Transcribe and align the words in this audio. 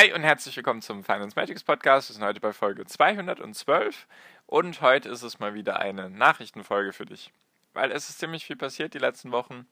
Hi 0.00 0.14
und 0.14 0.22
herzlich 0.22 0.56
willkommen 0.56 0.80
zum 0.80 1.04
Finance 1.04 1.36
Magics 1.36 1.62
Podcast. 1.62 2.08
Wir 2.08 2.14
sind 2.14 2.24
heute 2.24 2.40
bei 2.40 2.54
Folge 2.54 2.86
212 2.86 4.06
und 4.46 4.80
heute 4.80 5.10
ist 5.10 5.22
es 5.22 5.40
mal 5.40 5.52
wieder 5.52 5.78
eine 5.78 6.08
Nachrichtenfolge 6.08 6.94
für 6.94 7.04
dich. 7.04 7.30
Weil 7.74 7.92
es 7.92 8.08
ist 8.08 8.18
ziemlich 8.18 8.46
viel 8.46 8.56
passiert 8.56 8.94
die 8.94 8.98
letzten 8.98 9.30
Wochen. 9.30 9.66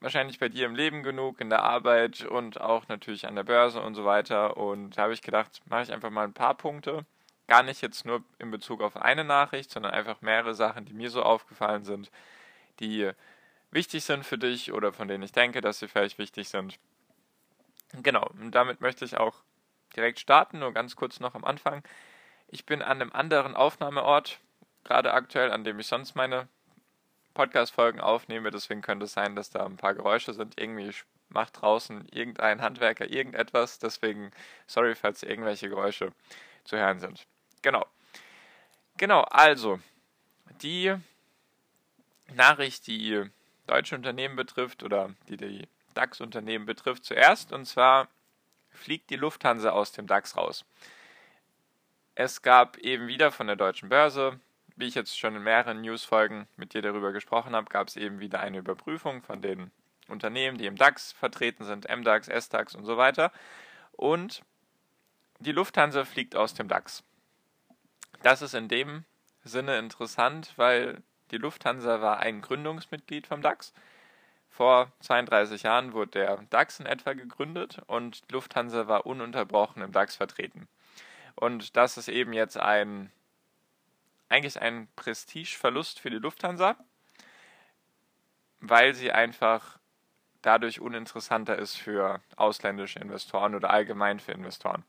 Wahrscheinlich 0.00 0.40
bei 0.40 0.48
dir 0.48 0.66
im 0.66 0.74
Leben 0.74 1.04
genug, 1.04 1.40
in 1.40 1.48
der 1.48 1.62
Arbeit 1.62 2.24
und 2.24 2.60
auch 2.60 2.88
natürlich 2.88 3.28
an 3.28 3.36
der 3.36 3.44
Börse 3.44 3.80
und 3.80 3.94
so 3.94 4.04
weiter. 4.04 4.56
Und 4.56 4.98
da 4.98 5.02
habe 5.02 5.12
ich 5.12 5.22
gedacht, 5.22 5.62
mache 5.66 5.84
ich 5.84 5.92
einfach 5.92 6.10
mal 6.10 6.24
ein 6.24 6.34
paar 6.34 6.54
Punkte. 6.54 7.06
Gar 7.46 7.62
nicht 7.62 7.82
jetzt 7.82 8.04
nur 8.04 8.24
in 8.40 8.50
Bezug 8.50 8.82
auf 8.82 8.96
eine 8.96 9.22
Nachricht, 9.22 9.70
sondern 9.70 9.92
einfach 9.92 10.22
mehrere 10.22 10.54
Sachen, 10.54 10.86
die 10.86 10.92
mir 10.92 11.10
so 11.10 11.22
aufgefallen 11.22 11.84
sind, 11.84 12.10
die 12.80 13.12
wichtig 13.70 14.02
sind 14.02 14.26
für 14.26 14.38
dich 14.38 14.72
oder 14.72 14.92
von 14.92 15.06
denen 15.06 15.22
ich 15.22 15.30
denke, 15.30 15.60
dass 15.60 15.78
sie 15.78 15.86
vielleicht 15.86 16.18
wichtig 16.18 16.48
sind. 16.48 16.80
Genau, 17.92 18.28
und 18.40 18.52
damit 18.52 18.80
möchte 18.80 19.04
ich 19.04 19.16
auch 19.16 19.42
direkt 19.94 20.20
starten, 20.20 20.58
nur 20.58 20.72
ganz 20.72 20.96
kurz 20.96 21.20
noch 21.20 21.34
am 21.34 21.44
Anfang. 21.44 21.82
Ich 22.48 22.66
bin 22.66 22.82
an 22.82 23.00
einem 23.00 23.12
anderen 23.12 23.54
Aufnahmeort, 23.54 24.40
gerade 24.84 25.12
aktuell, 25.12 25.50
an 25.50 25.64
dem 25.64 25.78
ich 25.78 25.86
sonst 25.86 26.14
meine 26.14 26.48
Podcast-Folgen 27.34 28.00
aufnehme. 28.00 28.50
Deswegen 28.50 28.82
könnte 28.82 29.04
es 29.04 29.12
sein, 29.12 29.36
dass 29.36 29.50
da 29.50 29.64
ein 29.64 29.76
paar 29.76 29.94
Geräusche 29.94 30.32
sind. 30.32 30.58
Irgendwie 30.58 30.92
macht 31.28 31.60
draußen 31.60 32.08
irgendein 32.08 32.62
Handwerker 32.62 33.08
irgendetwas. 33.10 33.78
Deswegen, 33.78 34.30
sorry, 34.66 34.94
falls 34.94 35.22
irgendwelche 35.22 35.68
Geräusche 35.68 36.12
zu 36.64 36.76
hören 36.76 36.98
sind. 36.98 37.26
Genau. 37.62 37.84
Genau, 38.96 39.22
also, 39.22 39.78
die 40.62 40.94
Nachricht, 42.32 42.86
die 42.86 43.24
deutsche 43.66 43.94
Unternehmen 43.94 44.36
betrifft 44.36 44.82
oder 44.82 45.10
die 45.28 45.36
die 45.36 45.68
DAX-Unternehmen 45.96 46.66
betrifft, 46.66 47.04
zuerst. 47.04 47.52
Und 47.52 47.64
zwar 47.66 48.08
fliegt 48.70 49.10
die 49.10 49.16
Lufthansa 49.16 49.70
aus 49.70 49.92
dem 49.92 50.06
DAX 50.06 50.36
raus. 50.36 50.64
Es 52.14 52.42
gab 52.42 52.78
eben 52.78 53.08
wieder 53.08 53.32
von 53.32 53.46
der 53.46 53.56
deutschen 53.56 53.88
Börse, 53.88 54.40
wie 54.76 54.86
ich 54.86 54.94
jetzt 54.94 55.18
schon 55.18 55.34
in 55.34 55.42
mehreren 55.42 55.80
Newsfolgen 55.80 56.46
mit 56.56 56.74
dir 56.74 56.82
darüber 56.82 57.12
gesprochen 57.12 57.54
habe, 57.54 57.68
gab 57.68 57.88
es 57.88 57.96
eben 57.96 58.20
wieder 58.20 58.40
eine 58.40 58.58
Überprüfung 58.58 59.22
von 59.22 59.40
den 59.40 59.70
Unternehmen, 60.08 60.58
die 60.58 60.66
im 60.66 60.76
DAX 60.76 61.12
vertreten 61.12 61.64
sind, 61.64 61.88
MDAX, 61.88 62.28
SDAX 62.28 62.74
und 62.74 62.84
so 62.84 62.96
weiter. 62.96 63.32
Und 63.92 64.42
die 65.40 65.52
Lufthansa 65.52 66.04
fliegt 66.04 66.36
aus 66.36 66.54
dem 66.54 66.68
DAX. 66.68 67.02
Das 68.22 68.42
ist 68.42 68.54
in 68.54 68.68
dem 68.68 69.04
Sinne 69.44 69.78
interessant, 69.78 70.52
weil 70.56 71.02
die 71.30 71.38
Lufthansa 71.38 72.00
war 72.00 72.20
ein 72.20 72.40
Gründungsmitglied 72.40 73.26
vom 73.26 73.42
DAX 73.42 73.72
vor 74.56 74.90
32 75.00 75.64
Jahren 75.64 75.92
wurde 75.92 76.12
der 76.12 76.36
DAX 76.48 76.80
in 76.80 76.86
etwa 76.86 77.12
gegründet 77.12 77.82
und 77.86 78.22
Lufthansa 78.32 78.88
war 78.88 79.04
ununterbrochen 79.04 79.82
im 79.82 79.92
DAX 79.92 80.16
vertreten. 80.16 80.66
Und 81.34 81.76
das 81.76 81.98
ist 81.98 82.08
eben 82.08 82.32
jetzt 82.32 82.56
ein 82.56 83.12
eigentlich 84.28 84.60
ein 84.60 84.88
Prestigeverlust 84.96 86.00
für 86.00 86.10
die 86.10 86.16
Lufthansa, 86.16 86.76
weil 88.60 88.94
sie 88.94 89.12
einfach 89.12 89.78
dadurch 90.42 90.80
uninteressanter 90.80 91.56
ist 91.56 91.76
für 91.76 92.20
ausländische 92.36 92.98
Investoren 92.98 93.54
oder 93.54 93.70
allgemein 93.70 94.18
für 94.18 94.32
Investoren. 94.32 94.84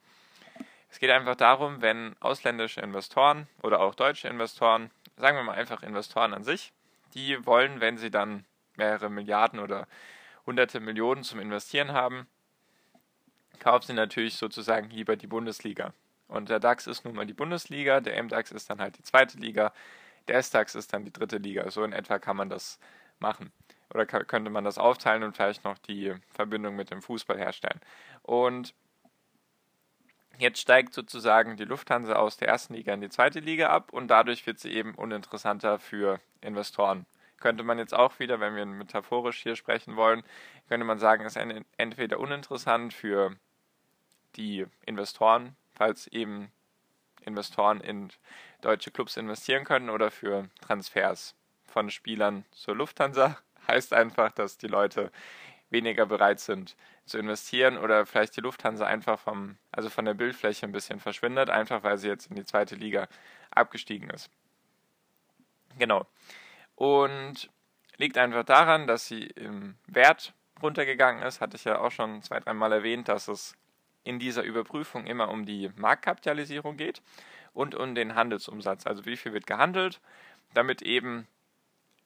Es 0.89 0.99
geht 0.99 1.11
einfach 1.11 1.35
darum, 1.35 1.81
wenn 1.81 2.15
ausländische 2.21 2.79
Investoren 2.81 3.47
oder 3.61 3.81
auch 3.81 3.95
deutsche 3.95 4.29
Investoren, 4.29 4.91
sagen 5.17 5.37
wir 5.37 5.43
mal 5.43 5.55
einfach 5.55 5.83
Investoren 5.83 6.33
an 6.33 6.43
sich, 6.43 6.71
die 7.13 7.45
wollen, 7.45 7.81
wenn 7.81 7.97
sie 7.97 8.09
dann 8.09 8.45
mehrere 8.77 9.09
Milliarden 9.09 9.59
oder 9.59 9.87
hunderte 10.45 10.79
Millionen 10.79 11.23
zum 11.23 11.39
Investieren 11.39 11.91
haben, 11.91 12.27
kaufen 13.59 13.87
sie 13.87 13.93
natürlich 13.93 14.35
sozusagen 14.35 14.89
lieber 14.89 15.15
die 15.15 15.27
Bundesliga. 15.27 15.93
Und 16.27 16.49
der 16.49 16.59
DAX 16.59 16.87
ist 16.87 17.05
nun 17.05 17.15
mal 17.15 17.25
die 17.25 17.33
Bundesliga, 17.33 18.01
der 18.01 18.21
MDAX 18.21 18.51
ist 18.51 18.69
dann 18.69 18.79
halt 18.79 18.97
die 18.97 19.03
zweite 19.03 19.37
Liga, 19.37 19.73
der 20.27 20.41
SDAX 20.41 20.75
ist 20.75 20.91
dann 20.93 21.05
die 21.05 21.13
dritte 21.13 21.37
Liga. 21.37 21.69
So 21.71 21.83
in 21.83 21.93
etwa 21.93 22.19
kann 22.19 22.35
man 22.35 22.49
das 22.49 22.79
machen. 23.19 23.51
Oder 23.93 24.05
könnte 24.05 24.51
man 24.51 24.65
das 24.65 24.77
aufteilen 24.77 25.23
und 25.23 25.35
vielleicht 25.35 25.63
noch 25.63 25.77
die 25.77 26.13
Verbindung 26.33 26.75
mit 26.75 26.91
dem 26.91 27.01
Fußball 27.01 27.37
herstellen. 27.37 27.79
Und 28.21 28.73
jetzt 30.37 30.59
steigt 30.59 30.93
sozusagen 30.93 31.55
die 31.55 31.63
Lufthansa 31.63 32.13
aus 32.13 32.35
der 32.35 32.49
ersten 32.49 32.73
Liga 32.73 32.93
in 32.93 33.01
die 33.01 33.09
zweite 33.09 33.39
Liga 33.39 33.69
ab 33.69 33.93
und 33.93 34.09
dadurch 34.09 34.45
wird 34.45 34.59
sie 34.59 34.71
eben 34.71 34.93
uninteressanter 34.95 35.79
für 35.79 36.19
Investoren 36.41 37.05
könnte 37.39 37.63
man 37.63 37.77
jetzt 37.77 37.93
auch 37.93 38.19
wieder, 38.19 38.39
wenn 38.39 38.55
wir 38.55 38.65
metaphorisch 38.65 39.41
hier 39.41 39.55
sprechen 39.55 39.95
wollen, 39.95 40.23
könnte 40.67 40.85
man 40.85 40.99
sagen, 40.99 41.25
ist 41.25 41.37
entweder 41.77 42.19
uninteressant 42.19 42.93
für 42.93 43.35
die 44.35 44.65
Investoren, 44.85 45.55
falls 45.73 46.07
eben 46.07 46.51
Investoren 47.21 47.81
in 47.81 48.09
deutsche 48.61 48.91
Clubs 48.91 49.17
investieren 49.17 49.65
können 49.65 49.89
oder 49.89 50.11
für 50.11 50.49
Transfers 50.61 51.35
von 51.65 51.89
Spielern 51.89 52.45
zur 52.51 52.75
Lufthansa. 52.75 53.37
Heißt 53.67 53.93
einfach, 53.93 54.31
dass 54.31 54.57
die 54.57 54.67
Leute 54.67 55.11
weniger 55.69 56.05
bereit 56.05 56.39
sind 56.39 56.77
zu 57.05 57.17
investieren 57.17 57.77
oder 57.77 58.05
vielleicht 58.05 58.37
die 58.37 58.41
Lufthansa 58.41 58.85
einfach 58.85 59.19
vom, 59.19 59.57
also 59.71 59.89
von 59.89 60.05
der 60.05 60.13
Bildfläche 60.13 60.65
ein 60.65 60.71
bisschen 60.71 60.99
verschwindet, 60.99 61.49
einfach 61.49 61.83
weil 61.83 61.97
sie 61.97 62.07
jetzt 62.07 62.27
in 62.27 62.35
die 62.35 62.45
zweite 62.45 62.75
Liga 62.75 63.07
abgestiegen 63.51 64.09
ist. 64.09 64.29
Genau. 65.77 66.05
Und 66.77 67.49
liegt 67.97 68.17
einfach 68.19 68.43
daran, 68.43 68.85
dass 68.85 69.07
sie 69.07 69.23
im 69.23 69.75
Wert 69.87 70.33
runtergegangen 70.61 71.23
ist. 71.23 71.41
Hatte 71.41 71.57
ich 71.57 71.63
ja 71.63 71.79
auch 71.79 71.91
schon 71.91 72.21
zwei, 72.21 72.39
dreimal 72.39 72.71
erwähnt, 72.71 73.09
dass 73.09 73.27
es 73.27 73.57
in 74.03 74.19
dieser 74.19 74.43
Überprüfung 74.43 75.07
immer 75.07 75.29
um 75.29 75.45
die 75.45 75.71
Marktkapitalisierung 75.75 76.77
geht 76.77 77.01
und 77.53 77.73
um 77.73 77.95
den 77.95 78.13
Handelsumsatz. 78.13 78.85
Also 78.85 79.05
wie 79.05 79.17
viel 79.17 79.33
wird 79.33 79.47
gehandelt, 79.47 79.99
damit 80.53 80.83
eben 80.83 81.27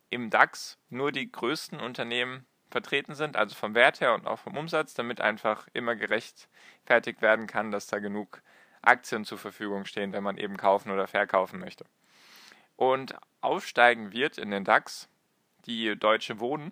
im 0.10 0.30
DAX 0.30 0.78
nur 0.90 1.12
die 1.12 1.30
größten 1.30 1.80
Unternehmen 1.80 2.46
vertreten 2.70 3.14
sind, 3.14 3.36
also 3.36 3.54
vom 3.56 3.76
Wert 3.76 4.00
her 4.00 4.14
und 4.14 4.26
auch 4.26 4.40
vom 4.40 4.56
Umsatz, 4.56 4.94
damit 4.94 5.20
einfach 5.20 5.68
immer 5.74 5.98
gerechtfertigt 5.98 7.22
werden 7.22 7.46
kann, 7.46 7.72
dass 7.72 7.88
da 7.88 8.00
genug 8.00 8.42
Aktien 8.82 9.26
zur 9.26 9.38
Verfügung 9.38 9.84
stehen, 9.84 10.14
wenn 10.14 10.24
man 10.24 10.38
eben 10.38 10.56
kaufen 10.56 10.92
oder 10.92 11.08
verkaufen 11.08 11.60
möchte. 11.60 11.86
Und 12.82 13.14
aufsteigen 13.42 14.12
wird 14.12 14.40
in 14.40 14.50
den 14.50 14.64
DAX 14.64 15.08
die 15.68 15.96
Deutsche 15.96 16.40
Wohnen. 16.40 16.72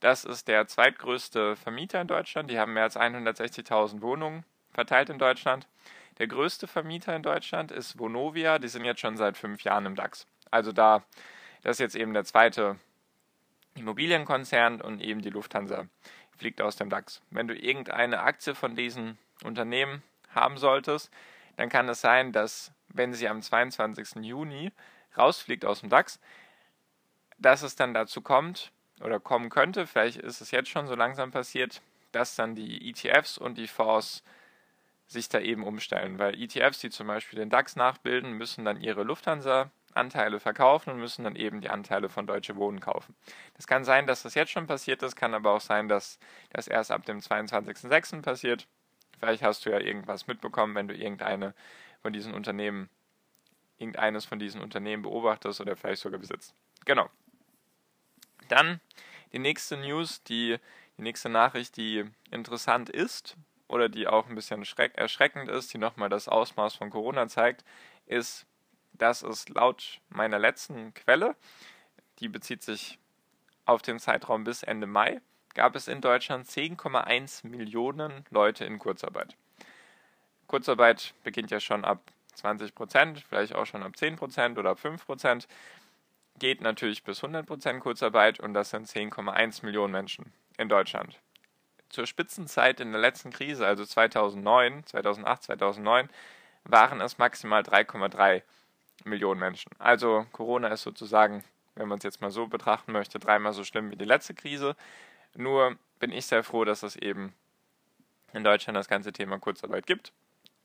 Das 0.00 0.24
ist 0.24 0.48
der 0.48 0.66
zweitgrößte 0.66 1.54
Vermieter 1.54 2.00
in 2.00 2.08
Deutschland. 2.08 2.50
Die 2.50 2.58
haben 2.58 2.72
mehr 2.72 2.82
als 2.82 2.96
160.000 2.96 4.00
Wohnungen 4.00 4.44
verteilt 4.72 5.08
in 5.08 5.20
Deutschland. 5.20 5.68
Der 6.18 6.26
größte 6.26 6.66
Vermieter 6.66 7.14
in 7.14 7.22
Deutschland 7.22 7.70
ist 7.70 7.96
Vonovia. 7.96 8.58
Die 8.58 8.66
sind 8.66 8.84
jetzt 8.84 9.00
schon 9.00 9.16
seit 9.16 9.36
fünf 9.36 9.62
Jahren 9.62 9.86
im 9.86 9.94
DAX. 9.94 10.26
Also 10.50 10.72
da, 10.72 11.04
das 11.62 11.76
ist 11.76 11.80
jetzt 11.80 11.94
eben 11.94 12.12
der 12.12 12.24
zweite 12.24 12.80
Immobilienkonzern 13.76 14.80
und 14.80 15.00
eben 15.00 15.22
die 15.22 15.30
Lufthansa 15.30 15.86
fliegt 16.36 16.60
aus 16.60 16.74
dem 16.74 16.90
DAX. 16.90 17.22
Wenn 17.30 17.46
du 17.46 17.54
irgendeine 17.54 18.18
Aktie 18.18 18.56
von 18.56 18.74
diesen 18.74 19.16
Unternehmen 19.44 20.02
haben 20.28 20.58
solltest, 20.58 21.12
dann 21.56 21.68
kann 21.68 21.88
es 21.88 22.00
sein, 22.00 22.32
dass 22.32 22.72
wenn 22.88 23.14
sie 23.14 23.28
am 23.28 23.42
22. 23.42 24.24
Juni 24.24 24.72
rausfliegt 25.18 25.64
aus 25.64 25.80
dem 25.80 25.90
DAX, 25.90 26.20
dass 27.38 27.62
es 27.62 27.76
dann 27.76 27.94
dazu 27.94 28.20
kommt 28.20 28.72
oder 29.00 29.20
kommen 29.20 29.50
könnte, 29.50 29.86
vielleicht 29.86 30.18
ist 30.18 30.40
es 30.40 30.50
jetzt 30.50 30.68
schon 30.68 30.86
so 30.86 30.94
langsam 30.94 31.30
passiert, 31.30 31.82
dass 32.12 32.34
dann 32.34 32.54
die 32.54 32.88
ETFs 32.88 33.38
und 33.38 33.58
die 33.58 33.68
Fonds 33.68 34.22
sich 35.06 35.28
da 35.28 35.38
eben 35.38 35.64
umstellen, 35.64 36.18
weil 36.18 36.40
ETFs, 36.40 36.80
die 36.80 36.90
zum 36.90 37.06
Beispiel 37.06 37.38
den 37.38 37.50
DAX 37.50 37.76
nachbilden, 37.76 38.32
müssen 38.32 38.64
dann 38.64 38.80
ihre 38.80 39.04
Lufthansa-Anteile 39.04 40.40
verkaufen 40.40 40.90
und 40.90 40.98
müssen 40.98 41.24
dann 41.24 41.36
eben 41.36 41.60
die 41.60 41.70
Anteile 41.70 42.08
von 42.08 42.26
Deutsche 42.26 42.56
Wohnen 42.56 42.80
kaufen. 42.80 43.14
Das 43.54 43.66
kann 43.66 43.84
sein, 43.84 44.06
dass 44.06 44.22
das 44.22 44.34
jetzt 44.34 44.50
schon 44.50 44.66
passiert 44.66 45.02
ist, 45.02 45.14
kann 45.14 45.34
aber 45.34 45.52
auch 45.52 45.60
sein, 45.60 45.88
dass 45.88 46.18
das 46.50 46.66
erst 46.66 46.90
ab 46.90 47.04
dem 47.04 47.18
22.06. 47.20 48.22
passiert. 48.22 48.66
Vielleicht 49.20 49.42
hast 49.42 49.64
du 49.64 49.70
ja 49.70 49.78
irgendwas 49.78 50.26
mitbekommen, 50.26 50.74
wenn 50.74 50.88
du 50.88 50.94
irgendeine 50.94 51.54
von 52.02 52.12
diesen 52.12 52.34
Unternehmen 52.34 52.90
irgendeines 53.78 54.24
von 54.24 54.38
diesen 54.38 54.60
Unternehmen 54.60 55.02
beobachtest 55.02 55.60
oder 55.60 55.76
vielleicht 55.76 56.02
sogar 56.02 56.18
besitzt. 56.18 56.54
Genau. 56.84 57.08
Dann 58.48 58.80
die 59.32 59.38
nächste 59.38 59.76
News, 59.76 60.22
die, 60.22 60.58
die 60.96 61.02
nächste 61.02 61.28
Nachricht, 61.28 61.76
die 61.76 62.04
interessant 62.30 62.88
ist 62.88 63.36
oder 63.68 63.88
die 63.88 64.06
auch 64.06 64.28
ein 64.28 64.34
bisschen 64.34 64.64
erschreckend 64.94 65.48
ist, 65.48 65.72
die 65.74 65.78
nochmal 65.78 66.08
das 66.08 66.28
Ausmaß 66.28 66.74
von 66.74 66.90
Corona 66.90 67.28
zeigt, 67.28 67.64
ist, 68.06 68.46
dass 68.92 69.22
es 69.22 69.48
laut 69.48 70.00
meiner 70.08 70.38
letzten 70.38 70.94
Quelle, 70.94 71.36
die 72.20 72.28
bezieht 72.28 72.62
sich 72.62 72.98
auf 73.66 73.82
den 73.82 73.98
Zeitraum 73.98 74.44
bis 74.44 74.62
Ende 74.62 74.86
Mai, 74.86 75.20
gab 75.54 75.74
es 75.74 75.88
in 75.88 76.00
Deutschland 76.00 76.46
10,1 76.46 77.46
Millionen 77.46 78.24
Leute 78.30 78.64
in 78.64 78.78
Kurzarbeit. 78.78 79.36
Kurzarbeit 80.46 81.14
beginnt 81.24 81.50
ja 81.50 81.58
schon 81.60 81.84
ab 81.84 82.00
20 82.36 82.74
Prozent, 82.74 83.24
vielleicht 83.28 83.54
auch 83.54 83.66
schon 83.66 83.82
ab 83.82 83.96
10 83.96 84.16
Prozent 84.16 84.58
oder 84.58 84.70
ab 84.70 84.78
5 84.78 85.04
Prozent, 85.04 85.48
geht 86.38 86.60
natürlich 86.60 87.02
bis 87.02 87.22
100 87.22 87.46
Prozent 87.46 87.80
Kurzarbeit 87.80 88.40
und 88.40 88.54
das 88.54 88.70
sind 88.70 88.86
10,1 88.86 89.64
Millionen 89.64 89.92
Menschen 89.92 90.32
in 90.58 90.68
Deutschland. 90.68 91.18
Zur 91.88 92.06
Spitzenzeit 92.06 92.80
in 92.80 92.92
der 92.92 93.00
letzten 93.00 93.30
Krise, 93.30 93.66
also 93.66 93.84
2009, 93.84 94.84
2008, 94.86 95.42
2009, 95.44 96.10
waren 96.64 97.00
es 97.00 97.18
maximal 97.18 97.62
3,3 97.62 98.42
Millionen 99.04 99.40
Menschen. 99.40 99.70
Also 99.78 100.26
Corona 100.32 100.68
ist 100.68 100.82
sozusagen, 100.82 101.44
wenn 101.74 101.88
man 101.88 101.98
es 101.98 102.04
jetzt 102.04 102.20
mal 102.20 102.30
so 102.30 102.46
betrachten 102.46 102.92
möchte, 102.92 103.18
dreimal 103.18 103.52
so 103.52 103.64
schlimm 103.64 103.90
wie 103.90 103.96
die 103.96 104.04
letzte 104.04 104.34
Krise. 104.34 104.74
Nur 105.34 105.76
bin 106.00 106.12
ich 106.12 106.26
sehr 106.26 106.42
froh, 106.42 106.64
dass 106.64 106.82
es 106.82 106.96
eben 106.96 107.34
in 108.32 108.44
Deutschland 108.44 108.76
das 108.76 108.88
ganze 108.88 109.12
Thema 109.12 109.38
Kurzarbeit 109.38 109.86
gibt. 109.86 110.12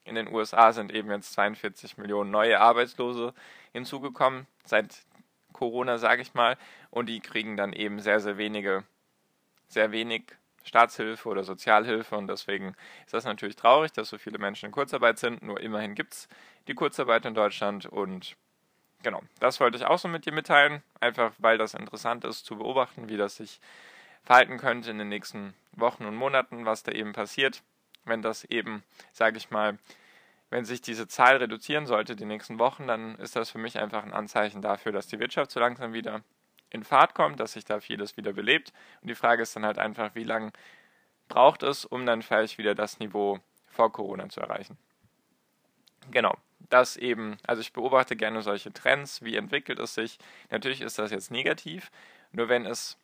In 0.03 0.15
den 0.15 0.33
USA 0.33 0.73
sind 0.73 0.91
eben 0.91 1.11
jetzt 1.11 1.33
42 1.33 1.97
Millionen 1.97 2.31
neue 2.31 2.59
Arbeitslose 2.59 3.33
hinzugekommen 3.71 4.47
seit 4.65 5.05
Corona, 5.53 5.97
sage 5.97 6.21
ich 6.21 6.33
mal, 6.33 6.57
und 6.89 7.07
die 7.07 7.19
kriegen 7.19 7.55
dann 7.57 7.73
eben 7.73 7.99
sehr, 7.99 8.19
sehr 8.19 8.37
wenige, 8.37 8.83
sehr 9.67 9.91
wenig 9.91 10.23
Staatshilfe 10.63 11.29
oder 11.29 11.43
Sozialhilfe. 11.43 12.15
Und 12.15 12.27
deswegen 12.27 12.75
ist 13.05 13.13
das 13.13 13.25
natürlich 13.25 13.55
traurig, 13.55 13.91
dass 13.91 14.09
so 14.09 14.17
viele 14.17 14.37
Menschen 14.37 14.67
in 14.67 14.71
Kurzarbeit 14.71 15.19
sind. 15.19 15.41
Nur 15.41 15.59
immerhin 15.59 15.95
gibt 15.95 16.13
es 16.13 16.29
die 16.67 16.73
Kurzarbeit 16.73 17.25
in 17.25 17.33
Deutschland. 17.33 17.85
Und 17.85 18.35
genau, 19.03 19.21
das 19.39 19.59
wollte 19.59 19.77
ich 19.77 19.85
auch 19.85 19.99
so 19.99 20.07
mit 20.07 20.25
dir 20.25 20.33
mitteilen, 20.33 20.83
einfach 20.99 21.33
weil 21.37 21.57
das 21.57 21.73
interessant 21.73 22.25
ist 22.25 22.45
zu 22.45 22.57
beobachten, 22.57 23.09
wie 23.09 23.17
das 23.17 23.37
sich 23.37 23.59
verhalten 24.23 24.57
könnte 24.57 24.91
in 24.91 24.97
den 24.97 25.09
nächsten 25.09 25.53
Wochen 25.71 26.05
und 26.05 26.15
Monaten, 26.15 26.65
was 26.65 26.83
da 26.83 26.91
eben 26.91 27.13
passiert, 27.13 27.63
wenn 28.05 28.21
das 28.21 28.43
eben, 28.45 28.83
sage 29.11 29.37
ich 29.37 29.49
mal, 29.49 29.77
wenn 30.49 30.65
sich 30.65 30.81
diese 30.81 31.07
Zahl 31.07 31.37
reduzieren 31.37 31.85
sollte 31.85 32.15
die 32.15 32.25
nächsten 32.25 32.59
Wochen, 32.59 32.85
dann 32.85 33.15
ist 33.15 33.35
das 33.35 33.49
für 33.49 33.57
mich 33.57 33.79
einfach 33.79 34.03
ein 34.03 34.13
Anzeichen 34.13 34.61
dafür, 34.61 34.91
dass 34.91 35.07
die 35.07 35.19
Wirtschaft 35.19 35.51
so 35.51 35.59
langsam 35.59 35.93
wieder 35.93 36.21
in 36.69 36.83
Fahrt 36.83 37.15
kommt, 37.15 37.39
dass 37.39 37.53
sich 37.53 37.65
da 37.65 37.79
vieles 37.79 38.17
wieder 38.17 38.33
belebt. 38.33 38.73
Und 39.01 39.09
die 39.09 39.15
Frage 39.15 39.43
ist 39.43 39.55
dann 39.55 39.65
halt 39.65 39.77
einfach, 39.77 40.13
wie 40.15 40.23
lange 40.23 40.51
braucht 41.29 41.63
es, 41.63 41.85
um 41.85 42.05
dann 42.05 42.21
vielleicht 42.21 42.57
wieder 42.57 42.75
das 42.75 42.99
Niveau 42.99 43.39
vor 43.67 43.91
Corona 43.91 44.27
zu 44.29 44.41
erreichen. 44.41 44.77
Genau, 46.09 46.35
das 46.69 46.97
eben, 46.97 47.37
also 47.45 47.61
ich 47.61 47.73
beobachte 47.73 48.15
gerne 48.15 48.41
solche 48.41 48.73
Trends, 48.73 49.21
wie 49.21 49.35
entwickelt 49.35 49.79
es 49.79 49.93
sich. 49.93 50.17
Natürlich 50.49 50.81
ist 50.81 50.99
das 50.99 51.11
jetzt 51.11 51.31
negativ, 51.31 51.91
nur 52.31 52.49
wenn 52.49 52.65
es 52.65 52.97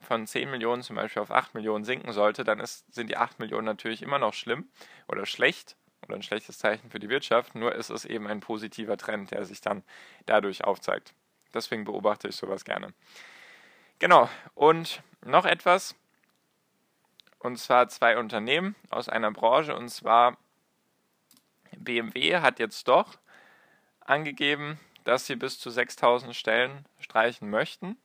von 0.00 0.26
10 0.26 0.50
Millionen 0.50 0.82
zum 0.82 0.96
Beispiel 0.96 1.22
auf 1.22 1.30
8 1.30 1.54
Millionen 1.54 1.84
sinken 1.84 2.12
sollte, 2.12 2.44
dann 2.44 2.60
ist, 2.60 2.92
sind 2.92 3.08
die 3.10 3.16
8 3.16 3.38
Millionen 3.38 3.64
natürlich 3.64 4.02
immer 4.02 4.18
noch 4.18 4.34
schlimm 4.34 4.68
oder 5.08 5.26
schlecht 5.26 5.76
oder 6.02 6.14
ein 6.14 6.22
schlechtes 6.22 6.58
Zeichen 6.58 6.90
für 6.90 6.98
die 6.98 7.08
Wirtschaft, 7.08 7.54
nur 7.54 7.74
ist 7.74 7.90
es 7.90 8.04
eben 8.04 8.26
ein 8.26 8.40
positiver 8.40 8.96
Trend, 8.96 9.30
der 9.32 9.44
sich 9.44 9.60
dann 9.60 9.82
dadurch 10.26 10.64
aufzeigt. 10.64 11.14
Deswegen 11.52 11.84
beobachte 11.84 12.28
ich 12.28 12.36
sowas 12.36 12.64
gerne. 12.64 12.94
Genau, 13.98 14.28
und 14.54 15.02
noch 15.24 15.44
etwas, 15.44 15.96
und 17.38 17.58
zwar 17.58 17.88
zwei 17.88 18.16
Unternehmen 18.16 18.76
aus 18.90 19.08
einer 19.08 19.32
Branche, 19.32 19.74
und 19.76 19.88
zwar 19.88 20.36
BMW 21.76 22.38
hat 22.38 22.58
jetzt 22.58 22.86
doch 22.88 23.18
angegeben, 24.00 24.78
dass 25.04 25.26
sie 25.26 25.36
bis 25.36 25.58
zu 25.58 25.70
6000 25.70 26.34
Stellen 26.34 26.84
streichen 27.00 27.50
möchten 27.50 27.96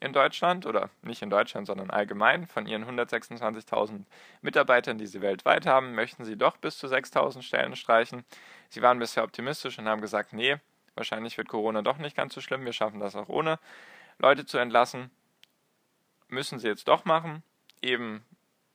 in 0.00 0.12
Deutschland 0.12 0.66
oder 0.66 0.90
nicht 1.02 1.22
in 1.22 1.30
Deutschland, 1.30 1.66
sondern 1.66 1.90
allgemein 1.90 2.46
von 2.46 2.66
ihren 2.66 2.84
126.000 2.84 4.04
Mitarbeitern, 4.42 4.98
die 4.98 5.06
sie 5.06 5.20
weltweit 5.20 5.66
haben, 5.66 5.94
möchten 5.94 6.24
sie 6.24 6.36
doch 6.36 6.56
bis 6.56 6.78
zu 6.78 6.86
6.000 6.86 7.42
Stellen 7.42 7.74
streichen. 7.74 8.24
Sie 8.68 8.82
waren 8.82 8.98
bisher 8.98 9.24
optimistisch 9.24 9.78
und 9.78 9.88
haben 9.88 10.00
gesagt, 10.00 10.32
nee, 10.32 10.56
wahrscheinlich 10.94 11.36
wird 11.36 11.48
Corona 11.48 11.82
doch 11.82 11.98
nicht 11.98 12.16
ganz 12.16 12.34
so 12.34 12.40
schlimm, 12.40 12.64
wir 12.64 12.72
schaffen 12.72 13.00
das 13.00 13.16
auch 13.16 13.28
ohne 13.28 13.58
Leute 14.18 14.46
zu 14.46 14.58
entlassen. 14.58 15.10
Müssen 16.28 16.58
sie 16.58 16.68
jetzt 16.68 16.86
doch 16.86 17.04
machen, 17.04 17.42
eben 17.82 18.24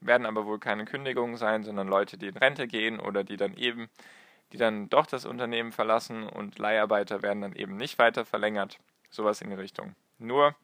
werden 0.01 0.25
aber 0.25 0.45
wohl 0.45 0.59
keine 0.59 0.85
Kündigungen 0.85 1.37
sein, 1.37 1.63
sondern 1.63 1.87
Leute, 1.87 2.17
die 2.17 2.27
in 2.27 2.37
Rente 2.37 2.67
gehen 2.67 2.99
oder 2.99 3.23
die 3.23 3.37
dann 3.37 3.55
eben, 3.55 3.89
die 4.51 4.57
dann 4.57 4.89
doch 4.89 5.05
das 5.05 5.25
Unternehmen 5.25 5.71
verlassen 5.71 6.27
und 6.27 6.59
Leiharbeiter 6.59 7.21
werden 7.21 7.41
dann 7.41 7.55
eben 7.55 7.77
nicht 7.77 7.97
weiter 7.99 8.25
verlängert. 8.25 8.79
Sowas 9.09 9.41
in 9.41 9.49
die 9.49 9.55
Richtung. 9.55 9.95
Nur 10.17 10.55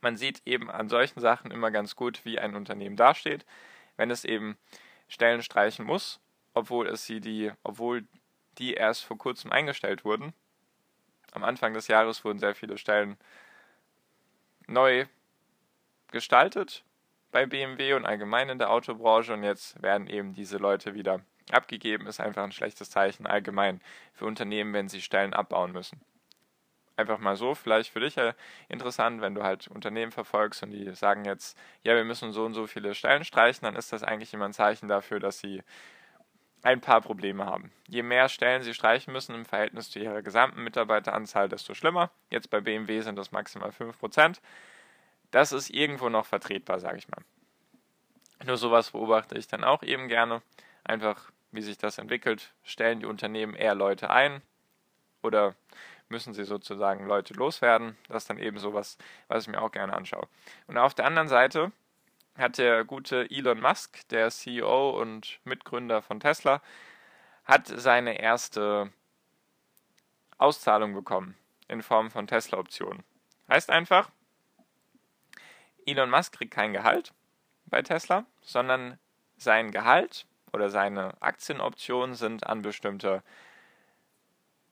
man 0.00 0.16
sieht 0.16 0.42
eben 0.46 0.70
an 0.70 0.88
solchen 0.88 1.20
Sachen 1.20 1.50
immer 1.50 1.70
ganz 1.70 1.96
gut, 1.96 2.24
wie 2.24 2.38
ein 2.38 2.54
Unternehmen 2.54 2.96
dasteht, 2.96 3.44
wenn 3.96 4.10
es 4.10 4.24
eben 4.24 4.56
Stellen 5.08 5.42
streichen 5.42 5.84
muss, 5.84 6.20
obwohl 6.54 6.86
es 6.88 7.06
sie 7.06 7.20
die, 7.20 7.52
obwohl 7.62 8.06
die 8.58 8.74
erst 8.74 9.04
vor 9.04 9.18
kurzem 9.18 9.52
eingestellt 9.52 10.04
wurden. 10.04 10.32
Am 11.32 11.44
Anfang 11.44 11.74
des 11.74 11.88
Jahres 11.88 12.24
wurden 12.24 12.38
sehr 12.38 12.54
viele 12.54 12.78
Stellen 12.78 13.16
neu 14.66 15.06
gestaltet 16.10 16.84
bei 17.32 17.46
BMW 17.46 17.94
und 17.94 18.06
allgemein 18.06 18.48
in 18.48 18.58
der 18.58 18.70
Autobranche 18.70 19.34
und 19.34 19.42
jetzt 19.42 19.82
werden 19.82 20.06
eben 20.06 20.32
diese 20.34 20.58
Leute 20.58 20.94
wieder 20.94 21.20
abgegeben. 21.50 22.06
Ist 22.06 22.20
einfach 22.20 22.44
ein 22.44 22.52
schlechtes 22.52 22.90
Zeichen 22.90 23.26
allgemein 23.26 23.80
für 24.12 24.26
Unternehmen, 24.26 24.72
wenn 24.72 24.88
sie 24.88 25.02
Stellen 25.02 25.34
abbauen 25.34 25.72
müssen 25.72 26.00
einfach 26.96 27.18
mal 27.18 27.36
so, 27.36 27.54
vielleicht 27.54 27.92
für 27.92 28.00
dich 28.00 28.16
ja 28.16 28.34
interessant, 28.68 29.20
wenn 29.20 29.34
du 29.34 29.42
halt 29.42 29.68
Unternehmen 29.68 30.12
verfolgst 30.12 30.62
und 30.62 30.70
die 30.70 30.94
sagen 30.94 31.24
jetzt, 31.24 31.58
ja, 31.82 31.94
wir 31.94 32.04
müssen 32.04 32.32
so 32.32 32.44
und 32.44 32.54
so 32.54 32.66
viele 32.66 32.94
Stellen 32.94 33.24
streichen, 33.24 33.64
dann 33.64 33.76
ist 33.76 33.92
das 33.92 34.02
eigentlich 34.02 34.32
immer 34.32 34.46
ein 34.46 34.52
Zeichen 34.52 34.88
dafür, 34.88 35.20
dass 35.20 35.38
sie 35.38 35.62
ein 36.62 36.80
paar 36.80 37.02
Probleme 37.02 37.44
haben. 37.44 37.70
Je 37.88 38.02
mehr 38.02 38.28
Stellen 38.28 38.62
sie 38.62 38.72
streichen 38.72 39.12
müssen 39.12 39.34
im 39.34 39.44
Verhältnis 39.44 39.90
zu 39.90 39.98
ihrer 39.98 40.22
gesamten 40.22 40.64
Mitarbeiteranzahl, 40.64 41.48
desto 41.48 41.74
schlimmer. 41.74 42.10
Jetzt 42.30 42.48
bei 42.48 42.60
BMW 42.60 43.02
sind 43.02 43.16
das 43.16 43.32
maximal 43.32 43.70
5%. 43.70 44.40
Das 45.30 45.52
ist 45.52 45.68
irgendwo 45.68 46.08
noch 46.08 46.24
vertretbar, 46.24 46.80
sage 46.80 46.98
ich 46.98 47.08
mal. 47.08 47.22
Nur 48.46 48.56
sowas 48.56 48.92
beobachte 48.92 49.36
ich 49.36 49.46
dann 49.46 49.62
auch 49.62 49.82
eben 49.82 50.08
gerne. 50.08 50.42
Einfach, 50.84 51.30
wie 51.50 51.60
sich 51.60 51.76
das 51.76 51.98
entwickelt. 51.98 52.54
Stellen 52.62 53.00
die 53.00 53.06
Unternehmen 53.06 53.54
eher 53.54 53.74
Leute 53.74 54.10
ein 54.10 54.40
oder 55.22 55.54
müssen 56.14 56.32
sie 56.32 56.44
sozusagen 56.44 57.06
Leute 57.06 57.34
loswerden. 57.34 57.98
Das 58.08 58.22
ist 58.22 58.30
dann 58.30 58.38
eben 58.38 58.58
sowas, 58.58 58.96
was 59.26 59.42
ich 59.42 59.48
mir 59.48 59.60
auch 59.60 59.72
gerne 59.72 59.92
anschaue. 59.92 60.28
Und 60.68 60.78
auf 60.78 60.94
der 60.94 61.06
anderen 61.06 61.26
Seite 61.26 61.72
hat 62.38 62.58
der 62.58 62.84
gute 62.84 63.28
Elon 63.30 63.60
Musk, 63.60 64.06
der 64.08 64.30
CEO 64.30 64.90
und 64.90 65.40
Mitgründer 65.42 66.02
von 66.02 66.20
Tesla, 66.20 66.62
hat 67.44 67.66
seine 67.66 68.20
erste 68.20 68.92
Auszahlung 70.38 70.94
bekommen 70.94 71.36
in 71.66 71.82
Form 71.82 72.12
von 72.12 72.28
Tesla-Optionen. 72.28 73.02
Heißt 73.48 73.70
einfach, 73.70 74.08
Elon 75.84 76.10
Musk 76.10 76.36
kriegt 76.38 76.54
kein 76.54 76.72
Gehalt 76.72 77.12
bei 77.66 77.82
Tesla, 77.82 78.24
sondern 78.40 79.00
sein 79.36 79.72
Gehalt 79.72 80.26
oder 80.52 80.70
seine 80.70 81.20
Aktienoptionen 81.20 82.14
sind 82.14 82.46
an 82.46 82.62
bestimmte 82.62 83.24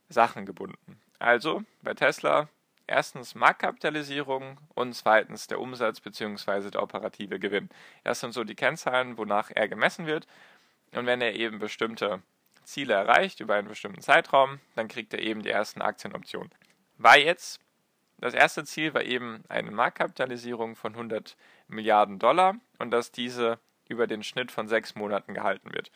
Sachen 0.09 0.47
gebunden. 0.47 1.02
Also 1.23 1.63
bei 1.83 1.95
Tesla 1.95 2.49
erstens 2.89 3.37
Marktkapitalisierung 3.37 4.59
und 4.75 4.93
zweitens 4.93 5.47
der 5.47 5.61
Umsatz 5.61 6.01
bzw. 6.01 6.71
der 6.71 6.83
operative 6.83 7.39
Gewinn. 7.39 7.69
Das 8.03 8.19
sind 8.19 8.35
so 8.35 8.43
die 8.43 8.57
Kennzahlen, 8.57 9.17
wonach 9.17 9.53
er 9.55 9.69
gemessen 9.69 10.07
wird. 10.07 10.27
Und 10.93 11.07
wenn 11.07 11.21
er 11.21 11.37
eben 11.37 11.61
bestimmte 11.61 12.23
Ziele 12.65 12.95
erreicht 12.95 13.39
über 13.39 13.55
einen 13.55 13.69
bestimmten 13.69 14.01
Zeitraum, 14.01 14.59
dann 14.75 14.89
kriegt 14.89 15.15
er 15.15 15.21
eben 15.21 15.45
die 15.45 15.51
ersten 15.51 15.81
Aktienoptionen. 15.81 16.51
War 16.99 17.19
jetzt, 17.19 17.61
das 18.19 18.35
erste 18.35 18.65
Ziel 18.65 18.93
war 18.93 19.05
eben 19.05 19.45
eine 19.49 19.71
Marktkapitalisierung 19.71 20.75
von 20.75 20.95
100 20.95 21.37
Milliarden 21.69 22.19
Dollar 22.19 22.57
und 22.81 22.91
dass 22.91 23.13
diese 23.13 23.61
über 23.89 24.09
den 24.09 24.25
Schnitt 24.25 24.51
von 24.51 24.67
sechs 24.67 24.97
Monaten 24.97 25.35
gehalten 25.35 25.73
wird. 25.73 25.93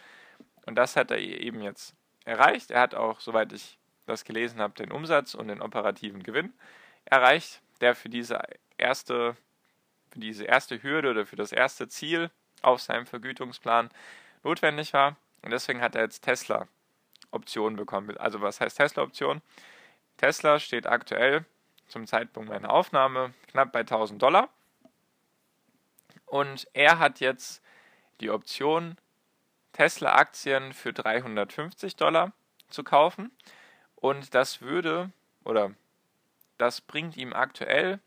Und 0.66 0.76
das 0.76 0.94
hat 0.94 1.10
er 1.10 1.18
eben 1.18 1.62
jetzt 1.62 1.96
erreicht. 2.24 2.70
Er 2.70 2.80
hat 2.80 2.94
auch, 2.94 3.18
soweit 3.18 3.52
ich 3.52 3.76
das 4.06 4.24
gelesen 4.24 4.60
habe, 4.60 4.74
den 4.74 4.92
Umsatz 4.92 5.34
und 5.34 5.48
den 5.48 5.60
operativen 5.60 6.22
Gewinn 6.22 6.52
erreicht, 7.04 7.60
der 7.80 7.94
für 7.94 8.08
diese 8.08 8.40
erste, 8.78 9.36
für 10.10 10.20
diese 10.20 10.44
erste 10.44 10.82
Hürde 10.82 11.10
oder 11.10 11.26
für 11.26 11.36
das 11.36 11.52
erste 11.52 11.88
Ziel 11.88 12.30
auf 12.62 12.80
seinem 12.80 13.06
Vergütungsplan 13.06 13.90
notwendig 14.42 14.92
war. 14.92 15.16
Und 15.42 15.50
deswegen 15.50 15.80
hat 15.80 15.94
er 15.94 16.02
jetzt 16.02 16.22
Tesla 16.22 16.66
Optionen 17.30 17.76
bekommen. 17.76 18.16
Also 18.16 18.40
was 18.40 18.60
heißt 18.60 18.76
Tesla 18.76 19.02
Option? 19.02 19.42
Tesla 20.16 20.58
steht 20.58 20.86
aktuell 20.86 21.44
zum 21.88 22.06
Zeitpunkt 22.06 22.48
meiner 22.48 22.70
Aufnahme 22.70 23.34
knapp 23.50 23.72
bei 23.72 23.80
1000 23.80 24.20
Dollar. 24.20 24.48
Und 26.24 26.68
er 26.72 26.98
hat 26.98 27.20
jetzt 27.20 27.62
die 28.20 28.30
Option, 28.30 28.96
Tesla-Aktien 29.72 30.72
für 30.72 30.92
350 30.92 31.96
Dollar 31.96 32.32
zu 32.68 32.82
kaufen. 32.82 33.30
Und 34.06 34.36
das 34.36 34.60
würde, 34.60 35.10
oder 35.42 35.72
das 36.58 36.80
bringt 36.80 37.16
ihm 37.16 37.32
aktuell 37.32 37.98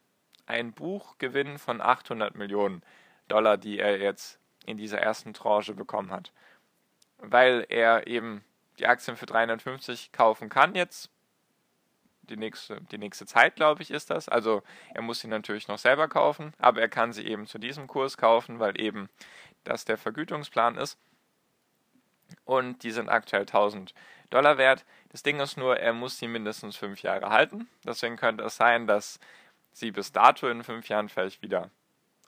einen 0.46 0.72
Buchgewinn 0.72 1.60
von 1.60 1.82
800 1.82 2.36
Millionen 2.36 2.84
Dollar, 3.27 3.58
die 3.58 3.79
er 3.79 4.00
jetzt 4.00 4.39
in 4.65 4.77
dieser 4.77 5.00
ersten 5.00 5.34
Tranche 5.34 5.74
bekommen 5.74 6.12
hat. 6.12 6.32
Weil 7.18 7.65
er 7.68 8.08
eben 8.08 8.46
die 8.79 8.88
Aktien 8.88 9.18
für 9.18 9.25
350 9.25 10.13
kaufen 10.13 10.48
kann 10.48 10.74
jetzt. 10.74 11.10
Die 12.22 12.38
nächste, 12.38 12.79
die 12.79 12.98
nächste 12.98 13.25
Zeit, 13.25 13.58
glaube 13.58 13.82
ich, 13.82 13.91
ist 13.91 14.10
das. 14.10 14.29
Also 14.29 14.63
er 14.94 15.01
muss 15.01 15.20
sie 15.20 15.27
natürlich 15.27 15.68
noch 15.68 15.79
selber 15.79 16.08
kaufen, 16.08 16.53
aber 16.60 16.79
er 16.79 16.88
kann 16.88 17.12
sie 17.12 17.25
eben 17.25 17.46
zu 17.46 17.58
diesem 17.58 17.88
Kurs 17.88 18.15
kaufen, 18.15 18.60
weil 18.60 18.79
eben 18.79 19.10
das 19.65 19.84
der 19.84 19.98
Vergütungsplan 19.98 20.77
ist. 20.77 20.98
Und 22.45 22.83
die 22.83 22.91
sind 22.91 23.09
aktuell 23.09 23.43
1000 23.43 23.93
Dollar 24.29 24.57
wert. 24.57 24.86
Das 25.09 25.24
Ding 25.24 25.39
ist 25.39 25.57
nur, 25.57 25.77
er 25.77 25.93
muss 25.93 26.17
sie 26.17 26.27
mindestens 26.27 26.75
fünf 26.75 27.01
Jahre 27.01 27.29
halten. 27.29 27.67
Deswegen 27.83 28.15
könnte 28.15 28.43
es 28.43 28.55
sein, 28.55 28.88
dass 28.88 29.19
sie 29.71 29.91
bis 29.91 30.12
dato 30.12 30.48
in 30.48 30.63
fünf 30.63 30.88
Jahren 30.89 31.09
vielleicht 31.09 31.41
wieder 31.41 31.69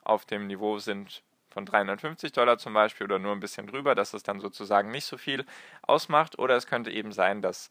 auf 0.04 0.24
dem 0.24 0.46
Niveau 0.46 0.78
sind 0.78 1.22
von 1.50 1.66
350 1.66 2.32
Dollar 2.32 2.58
zum 2.58 2.72
Beispiel 2.74 3.04
oder 3.04 3.18
nur 3.18 3.32
ein 3.32 3.40
bisschen 3.40 3.66
drüber, 3.66 3.94
dass 3.94 4.14
es 4.14 4.22
dann 4.22 4.40
sozusagen 4.40 4.90
nicht 4.90 5.04
so 5.04 5.18
viel 5.18 5.44
ausmacht. 5.82 6.38
Oder 6.38 6.56
es 6.56 6.66
könnte 6.66 6.90
eben 6.90 7.12
sein, 7.12 7.42
dass 7.42 7.70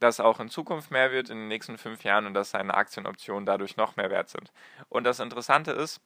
das 0.00 0.20
auch 0.20 0.40
in 0.40 0.48
Zukunft 0.48 0.90
mehr 0.90 1.12
wird 1.12 1.30
in 1.30 1.38
den 1.38 1.48
nächsten 1.48 1.78
fünf 1.78 2.04
Jahren 2.04 2.26
und 2.26 2.34
dass 2.34 2.50
seine 2.50 2.74
Aktienoptionen 2.74 3.46
dadurch 3.46 3.76
noch 3.76 3.96
mehr 3.96 4.10
wert 4.10 4.28
sind. 4.28 4.52
Und 4.88 5.04
das 5.04 5.20
Interessante 5.20 5.72
ist, 5.72 6.00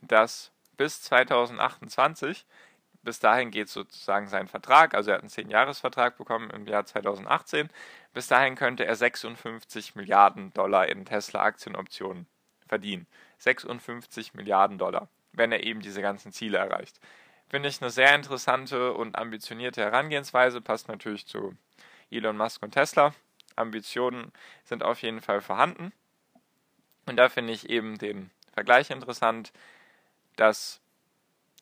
dass 0.00 0.52
bis 0.76 1.02
2028, 1.02 2.46
bis 3.04 3.20
dahin 3.20 3.50
geht 3.50 3.68
sozusagen 3.68 4.26
sein 4.28 4.48
Vertrag, 4.48 4.94
also 4.94 5.10
er 5.10 5.16
hat 5.16 5.22
einen 5.22 5.30
10-Jahres-Vertrag 5.30 6.16
bekommen 6.16 6.50
im 6.50 6.66
Jahr 6.66 6.84
2018, 6.84 7.68
bis 8.12 8.26
dahin 8.28 8.56
könnte 8.56 8.84
er 8.84 8.96
56 8.96 9.94
Milliarden 9.94 10.52
Dollar 10.54 10.88
in 10.88 11.04
Tesla-Aktienoptionen 11.04 12.26
verdienen. 12.66 13.06
56 13.38 14.34
Milliarden 14.34 14.78
Dollar 14.78 15.08
wenn 15.36 15.52
er 15.52 15.64
eben 15.64 15.80
diese 15.80 16.02
ganzen 16.02 16.32
Ziele 16.32 16.58
erreicht. 16.58 16.98
Finde 17.48 17.68
ich 17.68 17.80
eine 17.80 17.90
sehr 17.90 18.14
interessante 18.14 18.94
und 18.94 19.16
ambitionierte 19.16 19.82
Herangehensweise, 19.82 20.60
passt 20.60 20.88
natürlich 20.88 21.26
zu 21.26 21.56
Elon 22.10 22.36
Musk 22.36 22.62
und 22.62 22.72
Tesla. 22.72 23.14
Ambitionen 23.56 24.32
sind 24.64 24.82
auf 24.82 25.02
jeden 25.02 25.20
Fall 25.20 25.40
vorhanden. 25.40 25.92
Und 27.06 27.16
da 27.16 27.28
finde 27.28 27.52
ich 27.52 27.68
eben 27.68 27.98
den 27.98 28.30
Vergleich 28.52 28.90
interessant, 28.90 29.52
dass 30.36 30.80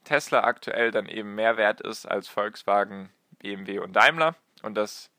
Tesla 0.04 0.44
aktuell 0.44 0.90
dann 0.90 1.06
eben 1.06 1.34
mehr 1.34 1.56
wert 1.56 1.80
ist 1.80 2.06
als 2.06 2.28
Volkswagen, 2.28 3.10
BMW 3.38 3.78
und 3.78 3.94
Daimler. 3.94 4.34
Und 4.62 4.74
dass 4.74 5.10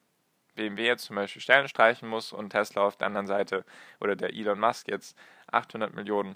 BMW 0.56 0.86
jetzt 0.86 1.06
zum 1.06 1.16
Beispiel 1.16 1.42
Stellen 1.42 1.68
streichen 1.68 2.08
muss 2.08 2.32
und 2.32 2.52
Tesla 2.52 2.84
auf 2.84 2.96
der 2.96 3.08
anderen 3.08 3.28
Seite 3.28 3.66
oder 4.00 4.16
der 4.16 4.34
Elon 4.34 4.60
Musk 4.60 4.88
jetzt 4.88 5.18
800 5.52 5.94
Millionen 5.94 6.36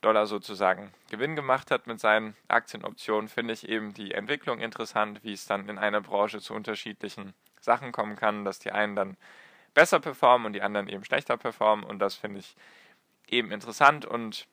Dollar 0.00 0.26
sozusagen 0.26 0.92
Gewinn 1.10 1.36
gemacht 1.36 1.70
hat 1.70 1.86
mit 1.86 2.00
seinen 2.00 2.34
Aktienoptionen, 2.48 3.28
finde 3.28 3.52
ich 3.52 3.68
eben 3.68 3.92
die 3.92 4.12
Entwicklung 4.14 4.60
interessant, 4.60 5.22
wie 5.22 5.34
es 5.34 5.46
dann 5.46 5.68
in 5.68 5.78
einer 5.78 6.00
Branche 6.00 6.40
zu 6.40 6.54
unterschiedlichen 6.54 7.34
Sachen 7.60 7.92
kommen 7.92 8.16
kann, 8.16 8.44
dass 8.46 8.58
die 8.58 8.72
einen 8.72 8.96
dann 8.96 9.16
besser 9.74 10.00
performen 10.00 10.46
und 10.46 10.52
die 10.54 10.62
anderen 10.62 10.88
eben 10.88 11.04
schlechter 11.04 11.36
performen. 11.36 11.84
Und 11.84 11.98
das 11.98 12.14
finde 12.14 12.40
ich 12.40 12.56
eben 13.28 13.52
interessant. 13.52 14.06
Und 14.06 14.46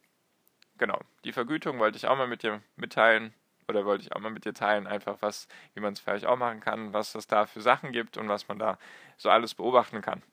genau, 0.78 1.00
die 1.24 1.32
Vergütung 1.32 1.80
wollte 1.80 1.98
ich 1.98 2.08
auch 2.08 2.18
mal 2.18 2.28
mit 2.28 2.44
dir 2.44 2.62
mitteilen 2.76 3.34
oder 3.68 3.86
wollte 3.86 4.04
ich 4.04 4.14
auch 4.14 4.20
mal 4.20 4.32
mit 4.32 4.46
dir 4.46 4.54
teilen, 4.54 4.88
einfach 4.88 5.18
was, 5.22 5.48
wie 5.74 5.82
man 5.82 5.94
es 5.94 6.00
vielleicht 6.00 6.26
auch 6.26 6.38
machen 6.38 6.62
kann, 6.62 6.94
was 6.94 7.16
es 7.16 7.28
da 7.28 7.46
für 7.46 7.62
Sachen 7.62 7.92
gibt 7.92 8.18
und 8.18 8.30
was 8.30 8.48
man 8.48 8.60
da 8.60 8.78
so 9.18 9.30
alles 9.30 9.56
beobachten 9.56 10.02
kann. 10.02 10.24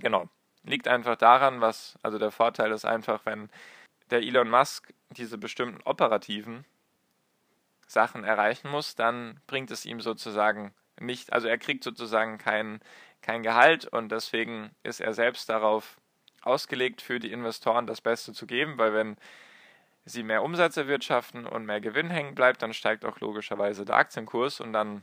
Genau. 0.00 0.28
Liegt 0.64 0.88
einfach 0.88 1.16
daran, 1.16 1.60
was, 1.60 1.98
also 2.02 2.18
der 2.18 2.30
Vorteil 2.30 2.72
ist 2.72 2.84
einfach, 2.84 3.24
wenn 3.26 3.50
der 4.10 4.20
Elon 4.20 4.50
Musk 4.50 4.92
diese 5.10 5.38
bestimmten 5.38 5.80
operativen 5.84 6.64
Sachen 7.86 8.24
erreichen 8.24 8.70
muss, 8.70 8.94
dann 8.94 9.40
bringt 9.46 9.70
es 9.70 9.84
ihm 9.84 10.00
sozusagen 10.00 10.74
nicht, 10.98 11.32
also 11.32 11.48
er 11.48 11.58
kriegt 11.58 11.84
sozusagen 11.84 12.38
kein, 12.38 12.80
kein 13.20 13.42
Gehalt 13.42 13.86
und 13.86 14.10
deswegen 14.10 14.70
ist 14.82 15.00
er 15.00 15.14
selbst 15.14 15.48
darauf 15.48 15.98
ausgelegt, 16.46 17.02
für 17.02 17.18
die 17.18 17.32
Investoren 17.32 17.86
das 17.86 18.00
Beste 18.00 18.32
zu 18.32 18.46
geben, 18.46 18.78
weil 18.78 18.94
wenn 18.94 19.16
sie 20.04 20.22
mehr 20.22 20.42
Umsatz 20.42 20.76
erwirtschaften 20.76 21.46
und 21.46 21.66
mehr 21.66 21.80
Gewinn 21.80 22.10
hängen 22.10 22.34
bleibt, 22.34 22.62
dann 22.62 22.74
steigt 22.74 23.04
auch 23.04 23.20
logischerweise 23.20 23.84
der 23.84 23.96
Aktienkurs 23.96 24.60
und 24.60 24.72
dann, 24.72 25.02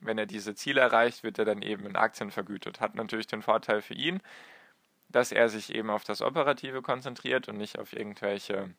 wenn 0.00 0.18
er 0.18 0.26
diese 0.26 0.54
Ziele 0.54 0.80
erreicht, 0.80 1.22
wird 1.22 1.38
er 1.38 1.44
dann 1.44 1.62
eben 1.62 1.86
in 1.86 1.96
Aktien 1.96 2.30
vergütet. 2.30 2.80
Hat 2.80 2.94
natürlich 2.94 3.26
den 3.28 3.42
Vorteil 3.42 3.82
für 3.82 3.94
ihn, 3.94 4.20
dass 5.08 5.30
er 5.30 5.48
sich 5.48 5.74
eben 5.74 5.90
auf 5.90 6.04
das 6.04 6.22
Operative 6.22 6.82
konzentriert 6.82 7.48
und 7.48 7.58
nicht 7.58 7.78
auf 7.78 7.92
irgendwelche 7.92 8.70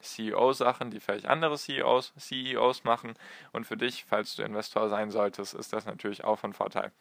CEO-Sachen, 0.00 0.90
die 0.90 1.00
vielleicht 1.00 1.26
andere 1.26 1.56
CEOs, 1.56 2.12
CEOs 2.18 2.84
machen. 2.84 3.14
Und 3.52 3.66
für 3.66 3.76
dich, 3.76 4.04
falls 4.04 4.36
du 4.36 4.42
Investor 4.42 4.88
sein 4.88 5.10
solltest, 5.10 5.54
ist 5.54 5.72
das 5.72 5.86
natürlich 5.86 6.24
auch 6.24 6.38
von 6.38 6.52
Vorteil. 6.52 6.92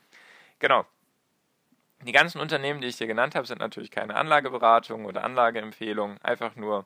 Genau. 0.60 0.86
Die 2.02 2.12
ganzen 2.14 2.40
Unternehmen, 2.40 2.82
die 2.82 2.88
ich 2.88 2.98
dir 2.98 3.08
genannt 3.08 3.36
habe, 3.36 3.46
sind 3.46 3.60
natürlich 3.60 3.92
keine 3.92 4.16
Anlageberatung 4.16 5.06
oder 5.06 5.24
Anlageempfehlung. 5.24 6.18
Einfach 6.22 6.56
nur 6.56 6.86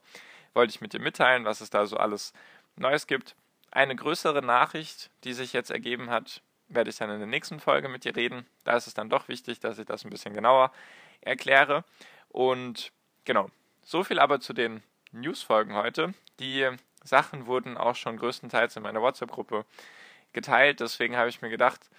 wollte 0.54 0.72
ich 0.72 0.82
mit 0.82 0.94
dir 0.94 1.00
mitteilen, 1.00 1.46
was 1.46 1.62
es 1.62 1.70
da 1.70 1.86
so 1.86 1.98
alles 1.98 2.34
Neues 2.76 3.06
gibt. 3.06 3.36
Eine 3.72 3.96
größere 3.96 4.42
Nachricht, 4.42 5.12
die 5.24 5.34
sich 5.34 5.54
jetzt 5.54 5.72
ergeben 5.72 6.10
hat, 6.10 6.42
werde 6.68 6.90
ich 6.90 6.98
dann 6.98 7.10
in 7.12 7.20
der 7.20 7.28
nächsten 7.28 7.60
Folge 7.60 7.90
mit 7.90 8.06
dir 8.06 8.16
reden. 8.16 8.46
Da 8.64 8.76
ist 8.76 8.88
es 8.88 8.94
dann 8.94 9.10
doch 9.10 9.28
wichtig, 9.28 9.60
dass 9.60 9.78
ich 9.78 9.86
das 9.86 10.04
ein 10.04 10.10
bisschen 10.10 10.34
genauer 10.34 10.72
erkläre. 11.22 11.84
Und 12.30 12.92
genau, 13.26 13.50
so 13.84 14.04
viel 14.04 14.20
aber 14.20 14.40
zu 14.40 14.54
den 14.54 14.82
News-Folgen 15.12 15.76
heute. 15.76 16.14
Die 16.40 16.70
Sachen 17.04 17.46
wurden 17.46 17.78
auch 17.78 17.96
schon 17.96 18.18
größtenteils 18.18 18.76
in 18.76 18.84
meiner 18.84 19.02
WhatsApp-Gruppe 19.02 19.66
geteilt. 20.34 20.80
Deswegen 20.80 21.16
habe 21.16 21.30
ich 21.30 21.42
mir 21.42 21.50
gedacht, 21.50 21.90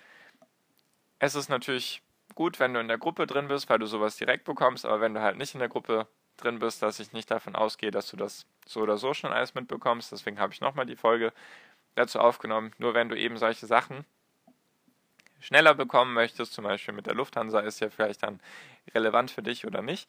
es 1.21 1.35
ist 1.35 1.49
natürlich 1.49 2.03
gut, 2.35 2.61
wenn 2.61 2.75
du 2.75 2.81
in 2.81 2.89
der 2.89 2.99
Gruppe 2.99 3.27
drin 3.27 3.49
bist, 3.49 3.69
weil 3.69 3.79
du 3.79 3.87
sowas 3.87 4.17
direkt 4.17 4.45
bekommst, 4.45 4.85
aber 4.85 5.01
wenn 5.01 5.15
du 5.15 5.21
halt 5.21 5.37
nicht 5.37 5.55
in 5.55 5.61
der 5.61 5.69
Gruppe 5.69 6.07
drin 6.37 6.59
bist, 6.59 6.83
dass 6.83 7.01
ich 7.01 7.13
nicht 7.13 7.31
davon 7.31 7.55
ausgehe, 7.55 7.91
dass 7.91 8.11
du 8.11 8.17
das 8.17 8.47
so 8.67 8.81
oder 8.81 8.97
so 8.97 9.15
schon 9.15 9.33
alles 9.33 9.55
mitbekommst. 9.55 10.13
Deswegen 10.13 10.39
habe 10.39 10.53
ich 10.53 10.61
nochmal 10.61 10.87
die 10.87 10.97
Folge 10.97 11.33
dazu 11.95 12.19
aufgenommen. 12.19 12.73
Nur 12.79 12.95
wenn 12.95 13.09
du 13.09 13.17
eben 13.17 13.37
solche 13.37 13.67
Sachen 13.67 14.05
schneller 15.41 15.75
bekommen 15.75 16.15
möchtest, 16.15 16.55
zum 16.55 16.65
Beispiel 16.65 16.95
mit 16.95 17.07
der 17.07 17.15
Lufthansa, 17.15 17.61
ist 17.61 17.81
ja 17.81 17.91
vielleicht 17.91 18.23
dann 18.23 18.41
relevant 18.95 19.31
für 19.31 19.43
dich 19.43 19.67
oder 19.67 19.83
nicht, 19.83 20.09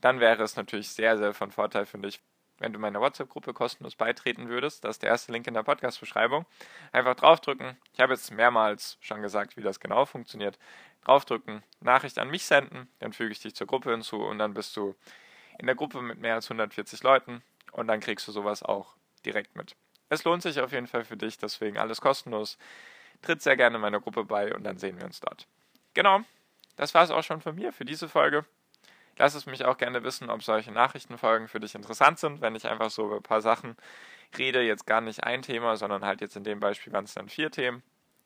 dann 0.00 0.20
wäre 0.20 0.42
es 0.42 0.56
natürlich 0.56 0.88
sehr, 0.90 1.18
sehr 1.18 1.34
von 1.34 1.50
Vorteil 1.50 1.86
für 1.86 1.98
dich, 1.98 2.20
wenn 2.58 2.72
du 2.72 2.78
meiner 2.78 3.00
WhatsApp-Gruppe 3.00 3.52
kostenlos 3.52 3.96
beitreten 3.96 4.48
würdest. 4.48 4.84
Das 4.84 4.96
ist 4.96 5.02
der 5.02 5.10
erste 5.10 5.32
Link 5.32 5.46
in 5.46 5.54
der 5.54 5.62
Podcast-Beschreibung. 5.62 6.46
Einfach 6.92 7.14
draufdrücken. 7.14 7.76
Ich 7.92 8.00
habe 8.00 8.12
jetzt 8.12 8.30
mehrmals 8.30 8.98
schon 9.00 9.22
gesagt, 9.22 9.56
wie 9.56 9.62
das 9.62 9.80
genau 9.80 10.06
funktioniert. 10.06 10.58
Draufdrücken, 11.04 11.62
Nachricht 11.80 12.18
an 12.18 12.30
mich 12.30 12.44
senden, 12.44 12.88
dann 12.98 13.12
füge 13.12 13.30
ich 13.30 13.40
dich 13.40 13.54
zur 13.54 13.66
Gruppe 13.66 13.90
hinzu 13.92 14.16
und 14.16 14.38
dann 14.38 14.54
bist 14.54 14.76
du 14.76 14.96
in 15.58 15.66
der 15.66 15.76
Gruppe 15.76 16.02
mit 16.02 16.18
mehr 16.18 16.34
als 16.34 16.46
140 16.50 17.02
Leuten 17.02 17.42
und 17.72 17.86
dann 17.86 18.00
kriegst 18.00 18.26
du 18.26 18.32
sowas 18.32 18.62
auch 18.62 18.96
direkt 19.24 19.54
mit. 19.54 19.76
Es 20.08 20.24
lohnt 20.24 20.42
sich 20.42 20.60
auf 20.60 20.72
jeden 20.72 20.86
Fall 20.86 21.04
für 21.04 21.16
dich, 21.16 21.38
deswegen 21.38 21.78
alles 21.78 22.00
kostenlos. 22.00 22.58
Tritt 23.22 23.42
sehr 23.42 23.56
gerne 23.56 23.76
in 23.76 23.82
meine 23.82 24.00
Gruppe 24.00 24.24
bei 24.24 24.54
und 24.54 24.64
dann 24.64 24.78
sehen 24.78 24.98
wir 24.98 25.04
uns 25.04 25.20
dort. 25.20 25.46
Genau, 25.94 26.20
das 26.76 26.94
war 26.94 27.04
es 27.04 27.10
auch 27.10 27.22
schon 27.22 27.40
von 27.40 27.54
mir 27.54 27.72
für 27.72 27.84
diese 27.84 28.08
Folge. 28.08 28.44
Lass 29.18 29.34
es 29.34 29.46
mich 29.46 29.64
auch 29.64 29.78
gerne 29.78 30.02
wissen, 30.02 30.30
ob 30.30 30.42
solche 30.42 30.72
Nachrichtenfolgen 30.72 31.48
für 31.48 31.60
dich 31.60 31.74
interessant 31.74 32.18
sind, 32.18 32.40
wenn 32.40 32.54
ich 32.54 32.66
einfach 32.66 32.90
so 32.90 33.06
über 33.06 33.16
ein 33.16 33.22
paar 33.22 33.40
Sachen 33.40 33.76
rede, 34.36 34.62
jetzt 34.62 34.86
gar 34.86 35.00
nicht 35.00 35.24
ein 35.24 35.42
Thema, 35.42 35.76
sondern 35.76 36.04
halt 36.04 36.20
jetzt 36.20 36.36
in 36.36 36.44
dem 36.44 36.60
Beispiel 36.60 36.92
waren 36.92 37.04
es 37.04 37.14
dann 37.14 37.28
vier 37.28 37.50
Themen. 37.50 37.82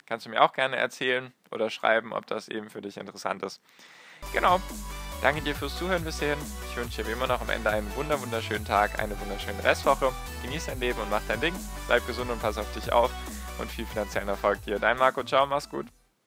Kannst 0.07 0.27
du 0.27 0.31
mir 0.31 0.43
auch 0.43 0.53
gerne 0.53 0.77
erzählen 0.77 1.33
oder 1.53 1.71
schreiben, 1.71 2.13
ob 2.13 2.27
das 2.27 2.49
eben 2.49 2.69
für 2.69 2.81
dich 2.81 2.97
interessant 2.97 3.45
ist. 3.45 3.61
Genau. 4.33 4.61
Danke 5.23 5.43
dir 5.43 5.55
fürs 5.55 5.79
Zuhören 5.79 6.03
bis 6.03 6.19
hierhin. 6.19 6.39
Ich 6.69 6.77
wünsche 6.77 7.03
dir 7.03 7.09
wie 7.09 7.13
immer 7.13 7.27
noch 7.27 7.41
am 7.41 7.51
Ende 7.51 7.71
einen 7.71 7.95
wunder 7.95 8.21
wunderschönen 8.21 8.65
Tag, 8.65 8.99
eine 8.99 9.19
wunderschöne 9.21 9.63
Restwoche. 9.63 10.13
Genieß 10.43 10.67
dein 10.67 10.81
Leben 10.81 10.99
und 11.01 11.11
mach 11.11 11.23
dein 11.29 11.41
Ding. 11.41 11.55
Bleib 11.87 12.07
gesund 12.07 12.31
und 12.31 12.41
pass 12.41 12.59
auf 12.59 12.73
dich 12.73 12.91
auf 12.91 13.11
und 13.59 13.71
viel 13.71 13.87
finanziellen 13.87 14.29
Erfolg 14.29 14.63
dir. 14.65 14.79
Dein 14.79 14.97
Marco, 14.97 15.23
ciao, 15.23 15.47
mach's 15.47 15.69
gut. 15.69 15.87